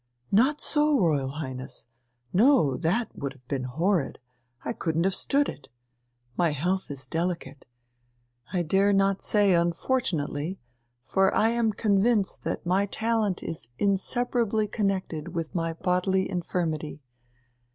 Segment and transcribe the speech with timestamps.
[0.31, 1.85] "Not so, Royal Highness!
[2.33, 4.17] No, that would have been horrid,
[4.65, 5.67] I couldn't have stood it.
[6.35, 7.65] My health is delicate
[8.51, 10.57] I dare not say 'unfortunately,'
[11.05, 17.03] for I am convinced that my talent is inseparably connected with my bodily infirmity.